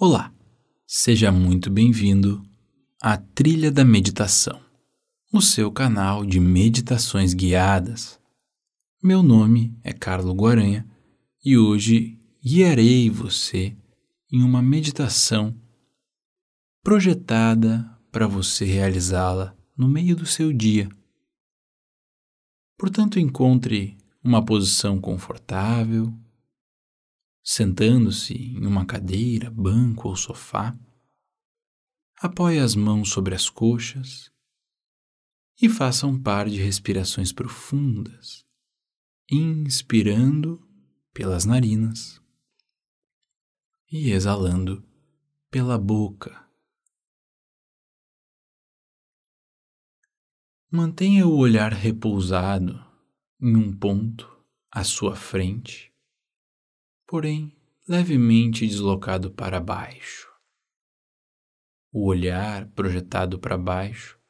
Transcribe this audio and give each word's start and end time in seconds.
Olá, 0.00 0.32
seja 0.86 1.32
muito 1.32 1.68
bem-vindo 1.68 2.40
à 3.02 3.16
Trilha 3.16 3.68
da 3.68 3.84
Meditação, 3.84 4.60
o 5.32 5.42
seu 5.42 5.72
canal 5.72 6.24
de 6.24 6.38
meditações 6.38 7.34
guiadas. 7.34 8.16
Meu 9.02 9.24
nome 9.24 9.76
é 9.82 9.92
Carlo 9.92 10.32
Guaranha 10.32 10.88
e 11.44 11.58
hoje 11.58 12.16
guiarei 12.40 13.10
você 13.10 13.76
em 14.30 14.44
uma 14.44 14.62
meditação 14.62 15.52
projetada 16.80 17.84
para 18.12 18.28
você 18.28 18.64
realizá-la 18.64 19.52
no 19.76 19.88
meio 19.88 20.14
do 20.14 20.26
seu 20.26 20.52
dia. 20.52 20.88
Portanto, 22.78 23.18
encontre 23.18 23.98
uma 24.22 24.44
posição 24.44 25.00
confortável, 25.00 26.14
sentando-se 27.50 28.34
em 28.34 28.66
uma 28.66 28.84
cadeira, 28.84 29.50
banco 29.50 30.08
ou 30.08 30.14
sofá. 30.14 30.78
Apoie 32.18 32.58
as 32.58 32.74
mãos 32.74 33.08
sobre 33.08 33.34
as 33.34 33.48
coxas 33.48 34.30
e 35.58 35.66
faça 35.66 36.06
um 36.06 36.22
par 36.22 36.46
de 36.46 36.60
respirações 36.60 37.32
profundas, 37.32 38.46
inspirando 39.30 40.62
pelas 41.14 41.46
narinas 41.46 42.20
e 43.90 44.10
exalando 44.10 44.86
pela 45.50 45.78
boca. 45.78 46.46
Mantenha 50.70 51.26
o 51.26 51.34
olhar 51.34 51.72
repousado 51.72 52.78
em 53.40 53.56
um 53.56 53.74
ponto 53.74 54.30
à 54.70 54.84
sua 54.84 55.16
frente, 55.16 55.87
porém 57.08 57.58
levemente 57.88 58.66
deslocado 58.66 59.32
para 59.32 59.58
baixo. 59.58 60.28
O 61.90 62.06
olhar 62.06 62.70
projetado 62.72 63.38
para 63.38 63.56
baixo, 63.56 64.20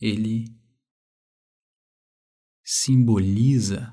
ele 0.00 0.46
simboliza 2.64 3.92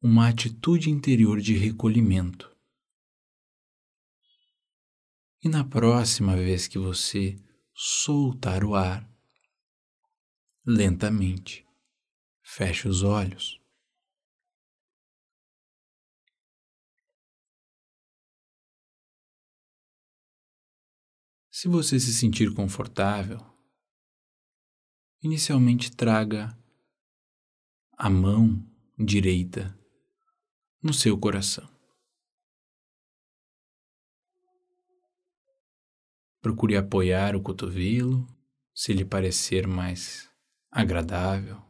uma 0.00 0.28
atitude 0.28 0.88
interior 0.88 1.40
de 1.40 1.54
recolhimento. 1.58 2.56
E 5.42 5.48
na 5.48 5.64
próxima 5.64 6.36
vez 6.36 6.68
que 6.68 6.78
você 6.78 7.36
soltar 7.74 8.62
o 8.62 8.76
ar, 8.76 9.08
lentamente. 10.64 11.66
Feche 12.42 12.88
os 12.88 13.02
olhos. 13.02 13.57
Se 21.50 21.66
você 21.66 21.98
se 21.98 22.12
sentir 22.12 22.54
confortável, 22.54 23.40
inicialmente 25.22 25.90
traga 25.90 26.56
a 27.96 28.08
mão 28.08 28.64
direita 28.98 29.76
no 30.82 30.92
seu 30.92 31.18
coração. 31.18 31.68
Procure 36.40 36.76
apoiar 36.76 37.34
o 37.34 37.42
cotovelo, 37.42 38.26
se 38.74 38.92
lhe 38.92 39.04
parecer 39.04 39.66
mais 39.66 40.30
agradável 40.70 41.60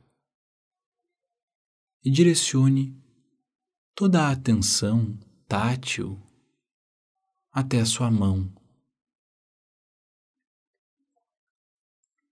e 2.04 2.10
direcione 2.10 2.94
toda 3.94 4.26
a 4.26 4.32
atenção 4.32 5.18
tátil 5.46 6.20
até 7.50 7.80
a 7.80 7.86
sua 7.86 8.10
mão, 8.10 8.54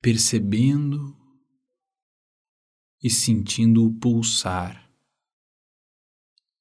percebendo 0.07 1.17
e 3.03 3.11
sentindo 3.11 3.85
o 3.85 3.93
pulsar 3.93 4.89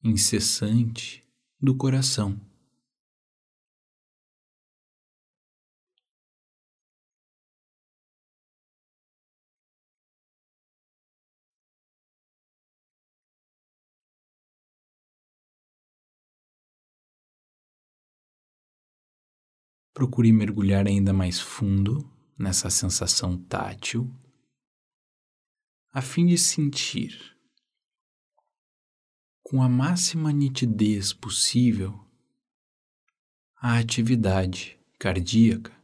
incessante 0.03 1.23
do 1.61 1.77
coração. 1.77 2.41
Procure 19.93 20.31
mergulhar 20.31 20.87
ainda 20.87 21.13
mais 21.13 21.39
fundo 21.39 22.14
nessa 22.37 22.69
sensação 22.69 23.37
tátil, 23.37 24.13
a 25.91 26.01
fim 26.01 26.25
de 26.25 26.37
sentir 26.37 27.35
com 29.43 29.61
a 29.61 29.69
máxima 29.69 30.31
nitidez 30.31 31.13
possível 31.13 32.03
a 33.55 33.77
atividade 33.77 34.79
cardíaca 34.97 35.74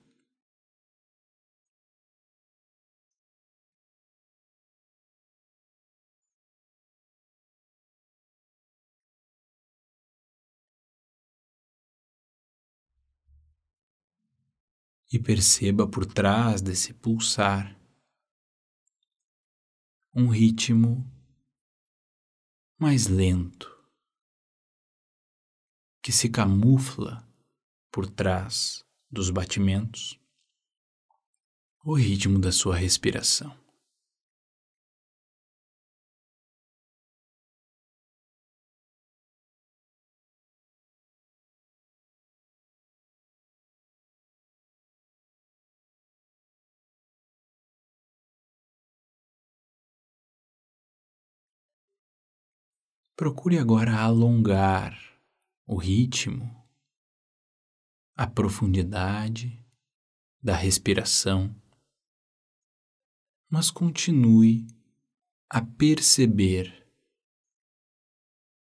e 15.12 15.20
perceba 15.20 15.88
por 15.88 16.06
trás 16.06 16.62
desse 16.62 16.94
pulsar 16.94 17.78
um 20.14 20.28
ritmo 20.28 21.10
mais 22.80 23.08
lento 23.08 23.70
que 26.02 26.12
se 26.12 26.30
camufla 26.30 27.28
por 27.92 28.10
trás 28.10 28.84
dos 29.10 29.30
batimentos, 29.30 30.20
o 31.84 31.94
ritmo 31.94 32.40
da 32.40 32.52
sua 32.52 32.76
respiração. 32.76 33.61
Procure 53.22 53.60
agora 53.60 54.00
alongar 54.00 55.00
o 55.68 55.76
ritmo, 55.76 56.66
a 58.16 58.26
profundidade 58.26 59.64
da 60.42 60.56
respiração, 60.56 61.56
mas 63.48 63.70
continue 63.70 64.66
a 65.48 65.62
perceber 65.62 66.92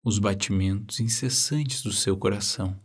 os 0.05 0.21
batimentos 0.21 1.01
incessantes 1.01 1.83
do 1.83 1.91
seu 1.91 2.17
coração. 2.17 2.81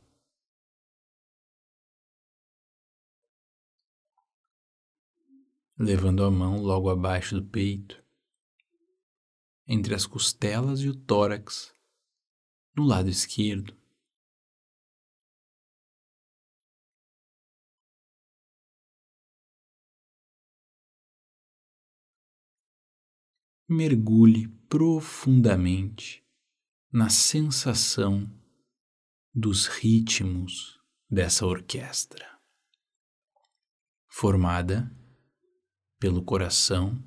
Levando 5.78 6.24
a 6.24 6.32
mão 6.32 6.60
logo 6.60 6.90
abaixo 6.90 7.40
do 7.40 7.46
peito, 7.48 8.01
entre 9.74 9.96
as 9.96 10.06
costelas 10.06 10.82
e 10.82 10.90
o 10.90 10.94
tórax, 10.94 11.74
no 12.76 12.84
lado 12.84 13.08
esquerdo. 13.08 13.74
Mergulhe 23.66 24.50
profundamente 24.68 26.22
na 26.92 27.08
sensação 27.08 28.30
dos 29.34 29.68
ritmos 29.68 30.82
dessa 31.10 31.46
orquestra, 31.46 32.38
formada 34.10 34.94
pelo 35.98 36.22
coração 36.22 37.02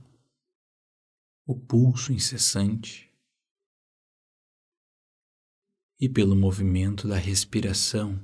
o 1.47 1.59
pulso 1.59 2.13
incessante 2.13 3.13
e 6.01 6.09
pelo 6.09 6.35
movimento 6.35 7.07
da 7.07 7.17
respiração, 7.17 8.19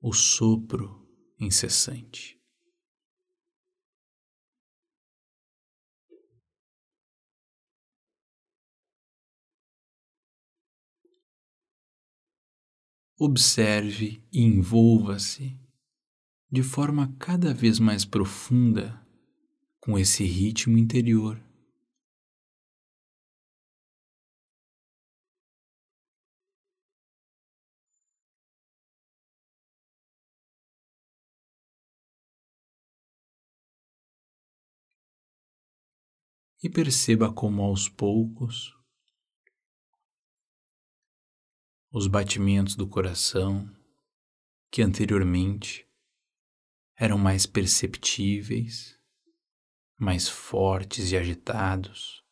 o 0.00 0.12
sopro 0.12 1.06
incessante. 1.38 2.42
observe 13.24 14.20
e 14.32 14.42
envolva-se 14.42 15.56
de 16.50 16.62
forma 16.62 17.14
cada 17.20 17.54
vez 17.54 17.78
mais 17.78 18.04
profunda 18.04 19.00
com 19.80 19.96
esse 19.96 20.24
ritmo 20.24 20.76
interior. 20.76 21.40
E 36.62 36.70
perceba 36.70 37.32
como 37.32 37.62
aos 37.62 37.88
poucos 37.88 38.76
os 41.90 42.06
batimentos 42.06 42.76
do 42.76 42.88
coração, 42.88 43.68
que 44.70 44.80
anteriormente 44.80 45.86
eram 46.96 47.18
mais 47.18 47.46
perceptíveis, 47.46 48.98
mais 49.98 50.28
fortes 50.28 51.10
e 51.10 51.16
agitados, 51.16 52.24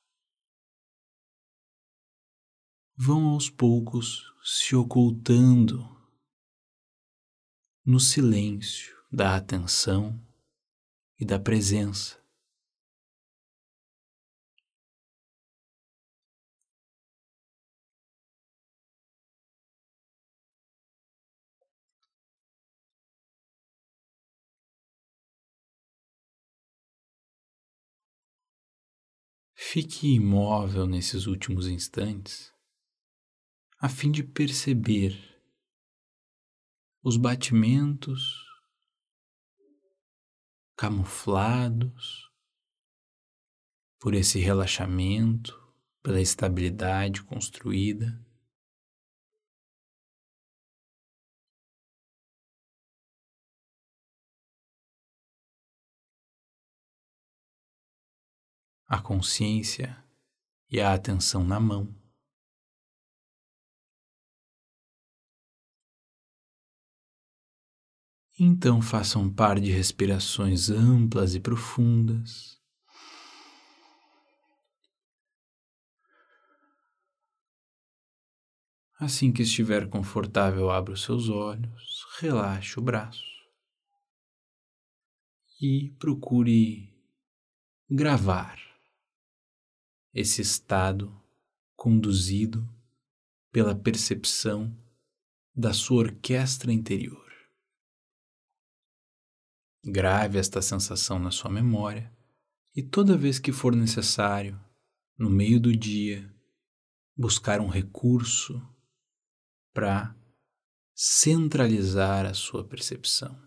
vão 2.97 3.31
aos 3.31 3.51
poucos 3.51 4.33
se 4.45 4.77
ocultando 4.77 5.85
no 7.85 7.99
silêncio 7.99 8.97
da 9.11 9.35
atenção 9.35 10.25
e 11.19 11.25
da 11.25 11.39
presença. 11.39 12.20
Fique 29.63 30.15
imóvel 30.15 30.87
nesses 30.87 31.27
últimos 31.27 31.69
instantes, 31.69 32.53
a 33.79 33.91
fim 33.91 34.11
de 34.11 34.25
perceber 34.25 35.39
os 37.03 37.19
batimentos 37.19 38.43
camuflados 40.75 42.33
por 44.01 44.15
esse 44.15 44.41
relaxamento, 44.41 45.55
pela 46.03 46.23
estabilidade 46.23 47.23
construída. 47.23 48.19
A 58.91 59.01
consciência 59.01 60.05
e 60.69 60.81
a 60.81 60.93
atenção 60.93 61.45
na 61.45 61.61
mão. 61.61 61.95
Então 68.37 68.83
faça 68.83 69.17
um 69.17 69.33
par 69.33 69.61
de 69.61 69.71
respirações 69.71 70.71
amplas 70.71 71.37
e 71.37 71.41
profundas. 71.41 72.61
Assim 78.99 79.33
que 79.33 79.43
estiver 79.43 79.89
confortável, 79.89 80.69
abra 80.69 80.95
os 80.95 81.03
seus 81.03 81.29
olhos, 81.29 82.05
relaxe 82.19 82.77
o 82.77 82.83
braço 82.83 83.25
e 85.61 85.91
procure 86.01 86.93
gravar 87.89 88.70
esse 90.13 90.43
estado 90.43 91.15
conduzido 91.77 92.69
pela 93.53 93.75
percepção 93.75 94.77
da 95.55 95.73
sua 95.73 95.99
orquestra 95.99 96.73
interior. 96.73 97.31
Grave 99.85 100.39
esta 100.39 100.61
sensação 100.61 101.19
na 101.19 101.31
sua 101.31 101.51
memória 101.51 102.15
e 102.75 102.83
toda 102.83 103.17
vez 103.17 103.39
que 103.39 103.53
for 103.53 103.75
necessário, 103.75 104.61
no 105.17 105.31
meio 105.31 105.61
do 105.61 105.75
dia, 105.75 106.33
buscar 107.17 107.61
um 107.61 107.69
recurso 107.69 108.61
para 109.73 110.15
centralizar 110.95 112.27
a 112.27 112.35
sua 112.35 112.67
percepção, 112.67 113.41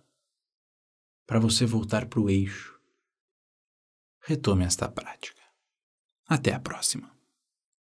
para 1.25 1.39
você 1.39 1.65
voltar 1.65 2.07
para 2.07 2.19
o 2.19 2.29
eixo. 2.29 2.79
Retome 4.21 4.63
esta 4.63 4.89
prática. 4.89 5.42
Até 6.33 6.51
a 6.51 6.59
próxima. 6.59 7.12